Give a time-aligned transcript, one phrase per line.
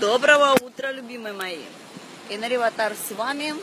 [0.00, 1.58] Доброго утра, любимые мои!
[2.30, 3.54] Инариватар с вами.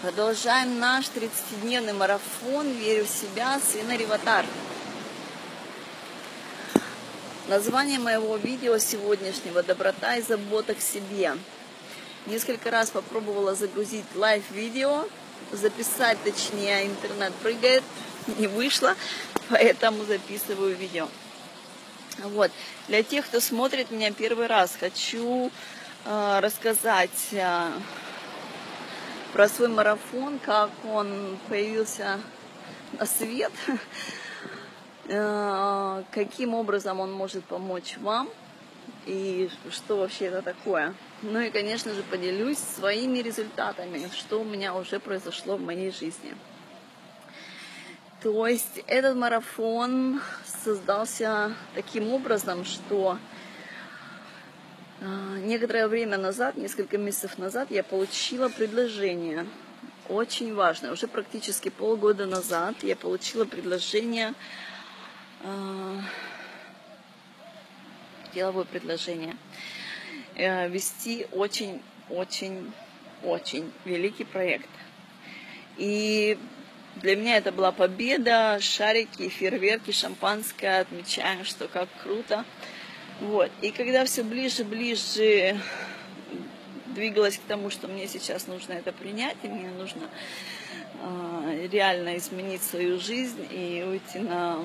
[0.00, 4.46] Продолжаем наш 30-дневный марафон «Верю в себя» с Инариватар.
[7.48, 11.36] Название моего видео сегодняшнего «Доброта и забота к себе».
[12.24, 15.06] Несколько раз попробовала загрузить лайв-видео,
[15.52, 17.82] записать, точнее, интернет прыгает,
[18.38, 18.96] не вышло,
[19.50, 21.08] поэтому записываю видео.
[22.24, 22.50] Вот.
[22.88, 25.50] Для тех, кто смотрит меня первый раз, хочу
[26.04, 27.70] э, рассказать э,
[29.32, 32.20] про свой марафон, как он появился
[32.98, 33.52] на свет,
[35.08, 38.28] э, каким образом он может помочь вам
[39.06, 40.94] и что вообще это такое.
[41.22, 46.34] Ну и, конечно же, поделюсь своими результатами, что у меня уже произошло в моей жизни.
[48.22, 53.16] То есть этот марафон создался таким образом, что
[55.00, 59.46] а, некоторое время назад, несколько месяцев назад, я получила предложение,
[60.10, 64.34] очень важное, уже практически полгода назад я получила предложение,
[65.42, 66.02] а,
[68.34, 69.34] деловое предложение,
[70.34, 74.68] э, вести очень-очень-очень великий проект.
[75.78, 76.38] И
[76.96, 82.44] для меня это была победа, шарики, фейерверки, шампанское, отмечаем, что как круто.
[83.20, 83.50] Вот.
[83.62, 85.58] И когда все ближе, ближе
[86.86, 90.08] двигалась к тому, что мне сейчас нужно это принять, и мне нужно
[91.02, 94.58] э, реально изменить свою жизнь и уйти на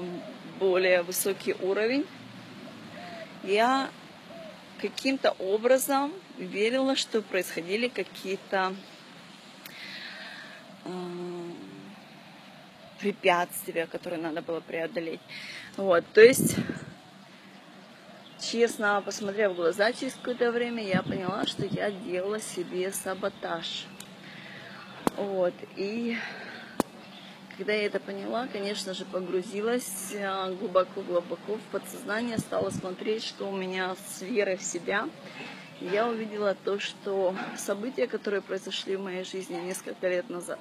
[0.60, 2.06] более высокий уровень,
[3.44, 3.90] я
[4.82, 8.76] каким-то образом верила, что происходили какие-то
[10.86, 10.90] э,
[13.00, 15.22] препятствия, которые надо было преодолеть.
[15.78, 16.56] Вот, то есть,
[18.40, 23.86] честно, посмотрев в глаза через какое-то время, я поняла, что я делала себе саботаж.
[25.18, 26.18] Вот, и
[27.58, 30.14] когда я это поняла, конечно же, погрузилась
[30.60, 35.08] глубоко-глубоко в подсознание, стала смотреть, что у меня с верой в себя.
[35.80, 40.60] Я увидела то, что события, которые произошли в моей жизни несколько лет назад,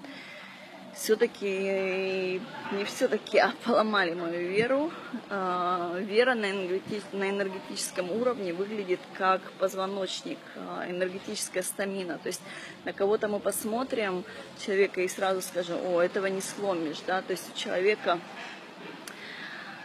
[0.94, 2.40] все-таки
[2.72, 4.90] не все-таки а поломали мою веру.
[5.30, 12.18] А, вера на, энергетическом уровне выглядит как позвоночник, а, энергетическая стамина.
[12.18, 12.42] То есть
[12.84, 14.24] на кого-то мы посмотрим
[14.64, 18.18] человека и сразу скажем, о, этого не сломишь, да, то есть у человека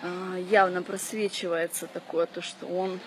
[0.02, 3.00] а, явно просвечивается такое, то, что он,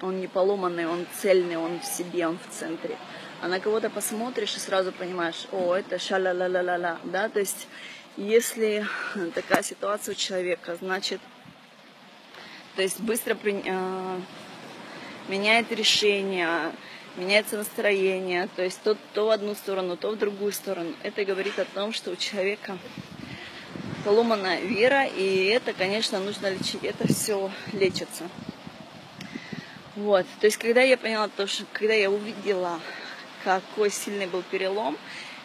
[0.00, 2.96] он не поломанный, он цельный, он в себе, он в центре
[3.42, 7.66] а на кого-то посмотришь и сразу понимаешь, о, это ша-ла-ла-ла-ла-ла, да, то есть
[8.16, 8.86] если
[9.34, 11.20] такая ситуация у человека, значит,
[12.76, 14.20] то есть быстро при, э,
[15.26, 16.72] меняет решение,
[17.16, 20.94] меняется настроение, то есть то, то в одну сторону, то в другую сторону.
[21.02, 22.78] Это говорит о том, что у человека
[24.04, 26.84] поломанная вера, и это, конечно, нужно лечить.
[26.84, 28.28] Это все лечится.
[29.96, 32.80] Вот, то есть, когда я поняла то, что, когда я увидела
[33.44, 34.96] какой сильный был перелом.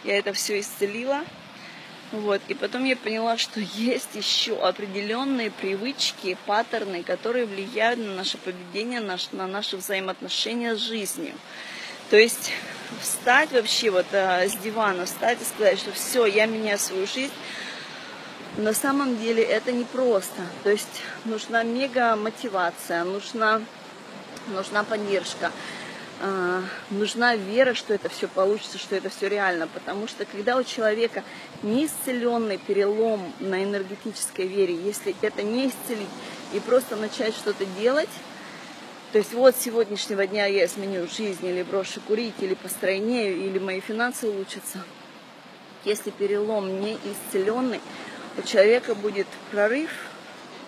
[0.03, 1.23] Я это все исцелила.
[2.11, 2.41] Вот.
[2.47, 9.01] И потом я поняла, что есть еще определенные привычки, паттерны, которые влияют на наше поведение,
[9.01, 11.33] на наши взаимоотношения с жизнью.
[12.09, 12.51] То есть
[13.01, 17.33] встать вообще вот а, с дивана, встать и сказать, что все, я меняю свою жизнь,
[18.55, 20.41] на самом деле это непросто.
[20.63, 23.61] То есть нужна мега мотивация, нужна,
[24.47, 25.51] нужна поддержка.
[26.19, 29.67] А, нужна вера, что это все получится, что это все реально.
[29.67, 31.23] Потому что когда у человека
[31.61, 36.07] неисцеленный перелом на энергетической вере, если это не исцелить
[36.53, 38.09] и просто начать что-то делать,
[39.11, 43.59] то есть вот с сегодняшнего дня я изменю жизнь, или брошу курить, или постройнею, или
[43.59, 44.83] мои финансы улучшатся.
[45.85, 47.79] Если перелом не исцеленный,
[48.37, 49.91] у человека будет прорыв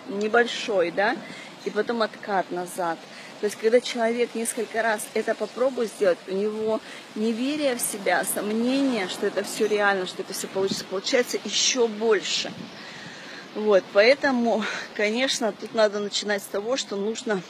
[0.08, 1.16] небольшой, да,
[1.64, 2.98] и потом откат назад–
[3.40, 6.78] то есть, когда человек несколько раз это попробует сделать, у него
[7.14, 12.52] неверие в себя, сомнение, что это все реально, что это все получится, получается еще больше.
[13.54, 14.62] Вот, поэтому,
[14.94, 17.40] конечно, тут надо начинать с того, что нужно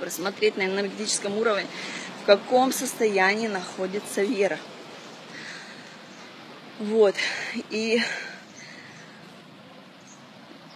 [0.00, 1.66] просмотреть на энергетическом уровне,
[2.22, 4.58] в каком состоянии находится вера.
[6.80, 7.14] Вот,
[7.70, 8.02] и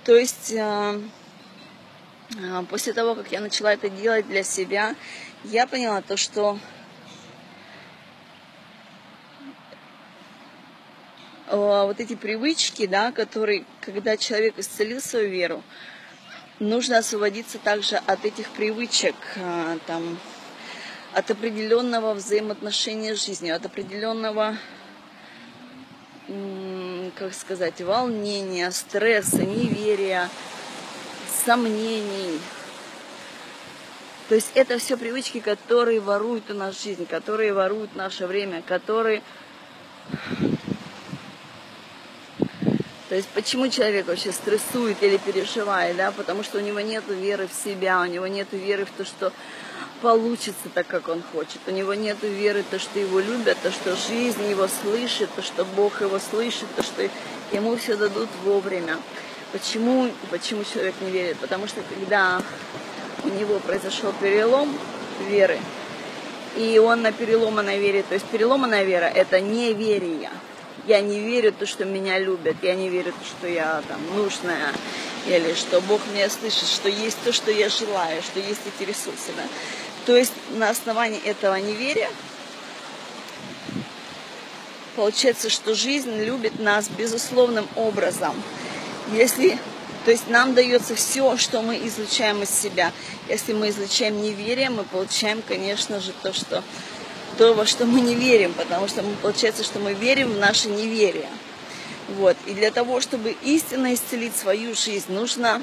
[0.05, 1.01] то есть а,
[2.69, 4.95] после того, как я начала это делать для себя,
[5.45, 6.59] я поняла то, что
[11.47, 15.63] а, вот эти привычки, да, которые, когда человек исцелил свою веру,
[16.59, 20.19] нужно освободиться также от этих привычек, а, там,
[21.13, 24.57] от определенного взаимоотношения с жизнью, от определенного,
[27.17, 30.29] как сказать, волнения, стресса, неверия,
[31.45, 32.41] сомнений.
[34.29, 39.23] То есть это все привычки, которые воруют у нас жизнь, которые воруют наше время, которые
[43.09, 47.47] то есть почему человек вообще стрессует или переживает, да, потому что у него нет веры
[47.47, 49.33] в себя, у него нет веры в то, что
[50.01, 51.61] получится так, как он хочет.
[51.67, 55.43] У него нет веры в то, что его любят, то, что жизнь его слышит, то,
[55.43, 57.09] что Бог его слышит, то, что
[57.53, 58.99] ему все дадут вовремя.
[59.55, 61.39] Почему, почему человек не верит?
[61.39, 62.43] Потому что когда
[63.23, 64.69] у него произошел перелом
[65.31, 65.59] веры,
[66.57, 70.31] и он на переломанной вере, то есть переломанная вера– это неверие–
[70.87, 73.83] я не верю в то, что меня любят, я не верю в то, что я
[73.89, 74.73] там нужная,
[75.27, 79.33] или что Бог меня слышит, что есть то, что я желаю, что есть эти ресурсы.
[79.37, 79.43] Да?
[80.05, 82.11] То есть на основании этого неверия
[84.97, 88.35] получается, что жизнь любит нас безусловным образом.
[89.13, 89.59] Если,
[90.05, 92.93] то есть нам дается все, что мы излучаем из себя.
[93.29, 96.63] Если мы излучаем неверие, мы получаем, конечно же, то, что
[97.37, 100.69] то, во что мы не верим, потому что мы, получается, что мы верим в наше
[100.69, 101.29] неверие.
[102.17, 102.37] Вот.
[102.47, 105.63] И для того, чтобы истинно исцелить свою жизнь, нужно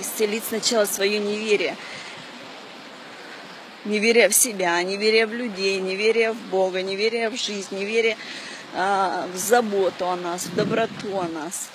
[0.00, 1.76] исцелить сначала свое неверие.
[3.84, 8.16] Неверие в себя, неверие в людей, неверие в Бога, неверие в жизнь, неверие
[8.74, 11.68] а, в заботу о нас, в доброту о нас.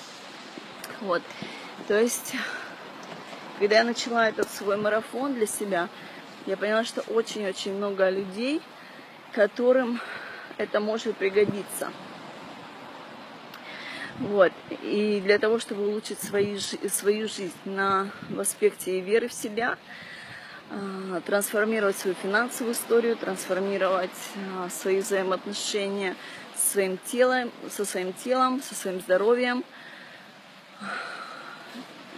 [1.02, 1.22] Вот.
[1.88, 2.34] То есть,
[3.60, 5.90] когда я начала этот свой марафон для себя,
[6.46, 8.62] я поняла, что очень-очень много людей–
[9.38, 10.02] которым
[10.58, 11.92] это может пригодиться.
[14.18, 14.52] Вот.
[14.82, 19.78] И для того, чтобы улучшить свою, свою жизнь на, в аспекте веры в себя,
[20.72, 24.10] а, трансформировать свою финансовую историю, трансформировать
[24.58, 26.16] а, свои взаимоотношения
[26.56, 29.64] со своим телом, со своим телом, со своим здоровьем,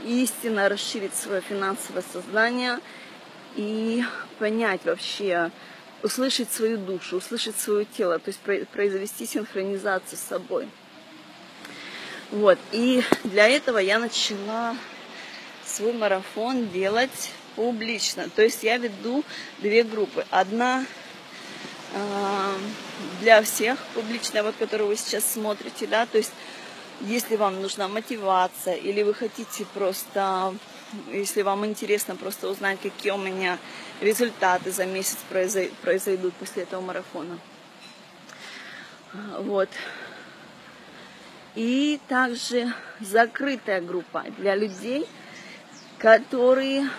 [0.06, 2.80] истинно расширить свое финансовое сознание
[3.56, 4.04] и
[4.38, 5.52] понять вообще,
[6.04, 8.40] услышать свою душу, услышать свое тело, то есть
[8.70, 10.70] произвести синхронизацию с собой.
[12.32, 12.60] Вот.
[12.72, 14.76] И для этого я начала
[15.66, 18.30] свой марафон делать публично.
[18.30, 19.24] То есть я веду
[19.60, 20.26] две группы.
[20.30, 20.86] Одна
[21.94, 22.58] э,
[23.22, 26.32] для всех публичная, вот которую вы сейчас смотрите, да, то есть
[27.01, 30.54] если вам нужна мотивация или вы хотите просто
[31.12, 33.57] если вам интересно просто узнать, какие у меня
[34.01, 35.18] результаты за месяц
[35.81, 37.38] произойдут после этого марафона.
[39.40, 39.69] Вот.
[41.56, 45.07] И также закрытая группа для людей,
[45.98, 46.90] которые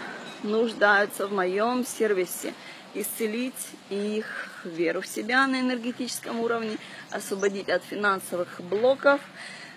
[0.42, 2.54] нуждаются в моем сервисе.
[2.92, 6.76] Исцелить их веру в себя на энергетическом уровне,
[7.12, 9.20] освободить от финансовых блоков,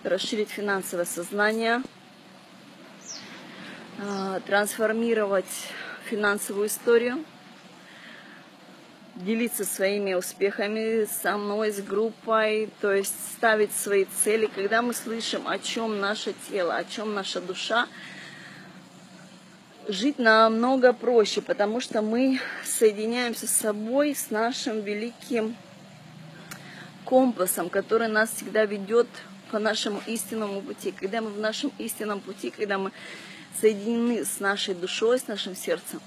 [0.04, 1.82] расширить финансовое сознание–
[4.00, 5.70] а, трансформировать
[6.06, 7.24] финансовую историю,
[9.16, 14.50] делиться своими успехами со мной, с группой, то есть ставить свои цели.
[14.54, 17.88] Когда мы слышим, о чем наше тело, о чем наша душа,
[19.88, 25.56] жить намного проще, потому что мы соединяемся с собой, с нашим великим
[27.06, 29.08] компасом, который нас всегда ведет
[29.54, 30.92] по нашему истинному пути.
[30.92, 32.92] Когда мы в нашем истинном пути, когда мы
[33.62, 36.02] соединены с нашей душой, с нашим сердцем,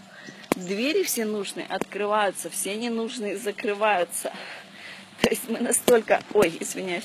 [0.57, 4.33] двери все нужные открываются, все ненужные закрываются.
[5.21, 7.05] То есть мы настолько, ой, извиняюсь,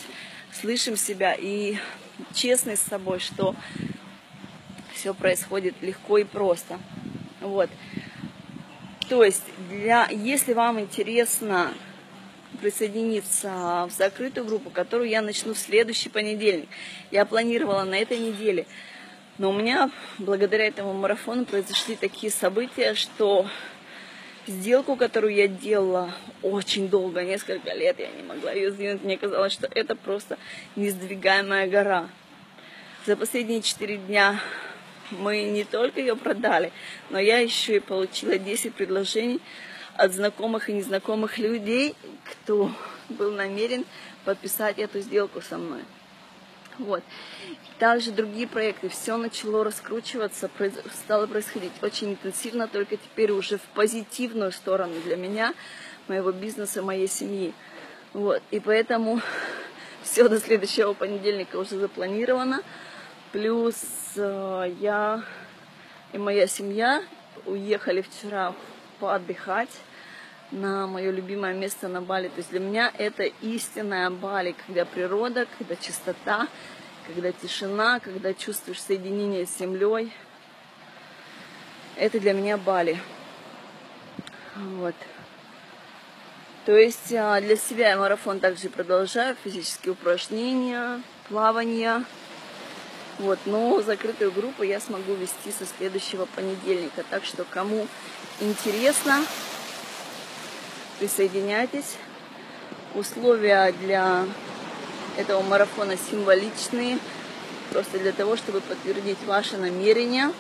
[0.52, 1.78] слышим себя и
[2.34, 3.56] честны с собой, что
[4.96, 6.80] все происходит легко и просто.
[7.40, 7.70] Вот.
[9.10, 11.72] То есть, для, если вам интересно
[12.62, 16.70] присоединиться в закрытую группу, которую я начну в следующий понедельник,
[17.12, 18.66] я планировала на этой неделе–
[19.42, 19.90] но у меня
[20.20, 23.48] благодаря этому марафону произошли такие события, что
[24.46, 26.14] сделку, которую я делала
[26.44, 29.04] очень долго, несколько лет, я не могла ее сдвинуть.
[29.04, 30.38] Мне казалось, что это просто
[30.76, 32.08] несдвигаемая гора.
[33.08, 34.40] За последние четыре дня
[35.10, 36.72] мы не только ее продали,
[37.10, 39.40] но я еще и получила 10 предложений
[40.02, 42.72] от знакомых и незнакомых людей, кто
[43.10, 43.86] был намерен
[44.26, 45.84] подписать эту сделку со мной.
[46.80, 47.04] Вот.
[47.78, 48.90] Также другие проекты.
[48.90, 50.50] Все начало раскручиваться,
[50.92, 55.54] стало происходить очень интенсивно, только теперь уже в позитивную сторону для меня,
[56.08, 57.54] моего бизнеса, моей семьи.
[58.14, 58.42] Вот.
[58.50, 59.22] И поэтому
[60.02, 62.64] все до следующего понедельника уже запланировано.
[63.32, 63.76] Плюс
[64.16, 65.24] э, я
[66.12, 67.04] и моя семья
[67.46, 68.56] уехали вчера
[69.00, 69.70] поотдыхать
[70.52, 72.28] на мое любимое место на Бали.
[72.28, 76.48] То есть для меня это истинная Бали, когда природа, когда чистота,
[77.08, 80.14] когда тишина, когда чувствуешь соединение с землей.
[81.96, 83.00] Это для меня Бали.
[84.56, 84.96] Вот.
[86.66, 92.04] То есть а, для себя я марафон также продолжаю, физические упражнения, плавание.
[93.18, 97.04] Вот, но закрытую группу я смогу вести со следующего понедельника.
[97.10, 97.88] Так что кому
[98.40, 99.22] интересно,
[101.02, 101.98] присоединяйтесь.
[102.94, 104.28] Условия для
[105.18, 107.00] этого марафона символичные,
[107.72, 110.32] просто для того, чтобы подтвердить ваше намерение.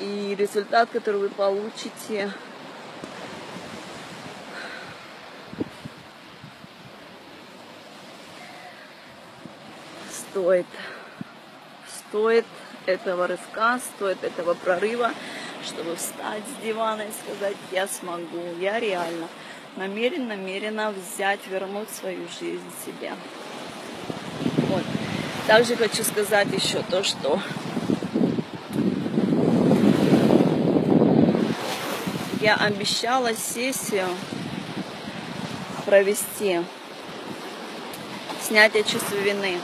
[0.00, 2.30] И результат, который вы получите,
[10.10, 10.66] стоит,
[12.10, 12.44] стоит
[12.84, 15.12] этого рывка, стоит этого прорыва,
[15.64, 19.28] чтобы встать с дивана и сказать, я смогу, я реально
[19.76, 23.12] намерен, намерена взять, вернуть свою жизнь себе.
[24.68, 24.82] Вот.
[25.46, 27.40] Также хочу сказать еще то, что
[32.40, 34.06] я обещала сессию
[35.86, 36.60] провести
[38.42, 39.58] снятие чувства вины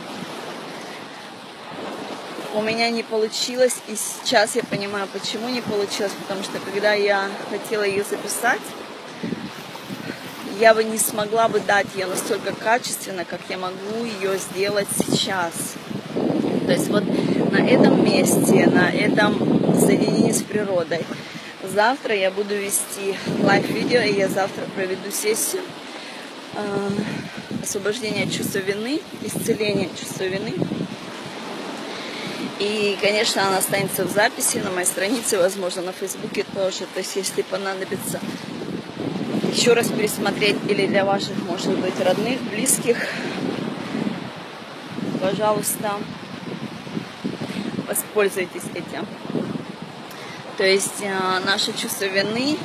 [2.55, 7.29] у меня не получилось, и сейчас я понимаю, почему не получилось, потому что когда я
[7.49, 8.61] хотела ее записать,
[10.61, 15.53] я бы не смогла бы дать ее настолько качественно, как я могу ее сделать сейчас.
[16.67, 17.05] То есть вот
[17.51, 21.05] на этом месте, на этом соединении с природой.
[21.65, 25.63] Завтра я буду вести лайв-видео, и я завтра проведу сессию
[26.55, 26.89] э,
[27.63, 30.53] освобождения чувства вины, исцеления чувства вины.
[32.59, 36.81] И, конечно, она останется в записи на моей странице, возможно, на Фейсбуке тоже.
[36.93, 38.21] То есть, если понадобится
[39.61, 42.97] еще раз пересмотреть или для ваших, может быть, родных, близких,
[45.21, 45.99] пожалуйста,
[47.87, 49.07] воспользуйтесь этим.
[50.57, 52.57] То есть э, наше чувство вины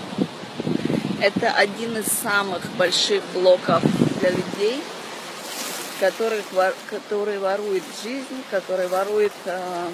[1.22, 3.84] –это один из самых больших блоков
[4.22, 4.82] для людей–
[6.00, 6.42] который,
[6.90, 9.90] который ворует жизнь, который ворует э,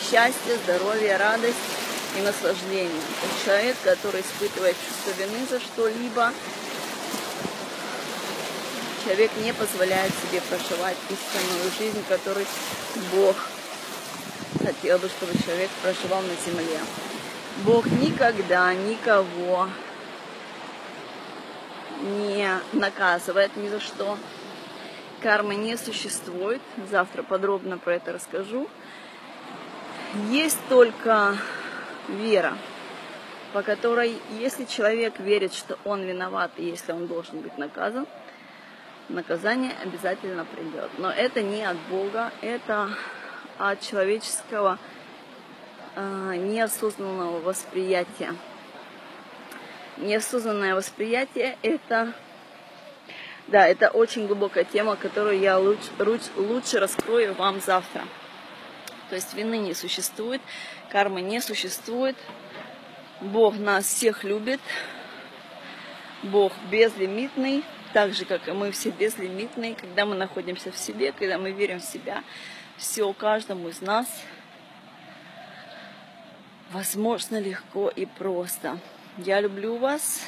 [0.00, 1.54] счастье, здоровье, радость
[2.16, 3.00] и наслаждение.
[3.22, 6.32] Это человек, который испытывает чувство вины за что-либо,
[9.04, 12.46] человек не позволяет себе проживать истинную жизнь, которую
[13.14, 13.36] Бог
[14.64, 16.80] хотел бы, чтобы человек проживал на земле.
[17.64, 19.68] Бог никогда никого
[22.02, 24.18] не наказывает ни за что
[25.22, 26.60] кармы не существует.
[26.90, 28.68] Завтра подробно про это расскажу.
[30.30, 31.36] Есть только
[32.08, 32.56] вера,
[33.52, 38.06] по которой, если человек верит, что он виноват, и если он должен быть наказан,
[39.08, 40.90] наказание обязательно придет.
[40.98, 42.90] Но это не от Бога, это
[43.58, 44.78] от человеческого
[45.94, 48.34] э, неосознанного восприятия.
[49.96, 52.12] Неосознанное восприятие– это
[53.48, 55.90] да, это очень глубокая тема, которую я лучше,
[56.36, 58.02] лучше раскрою вам завтра.
[59.08, 60.40] То есть вины не существует,
[60.90, 62.16] кармы не существует.
[63.20, 64.60] Бог нас всех любит.
[66.22, 69.74] Бог безлимитный, так же, как и мы все безлимитные.
[69.74, 72.24] Когда мы находимся в себе, когда мы верим в себя,
[72.76, 74.06] все каждому из нас
[76.70, 78.78] возможно легко и просто.
[79.18, 80.26] Я люблю вас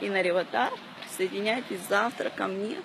[0.00, 2.76] и на Реватар присоединяйтесь завтра ко мне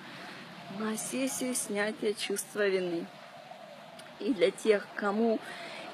[0.78, 3.06] на сессию снятия чувства вины.
[4.22, 5.40] И для тех, кому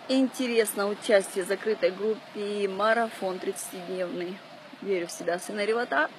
[0.08, 4.36] интересно участие в закрытой группе марафон 30-дневный
[4.82, 6.10] «Верю в себя, сын Ревата»,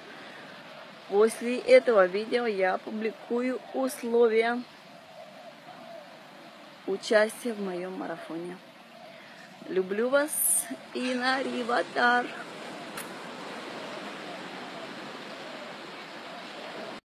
[1.08, 4.60] после этого видео я публикую условия
[6.86, 8.58] участия в моем марафоне.
[9.68, 12.26] Люблю вас и на Риватар!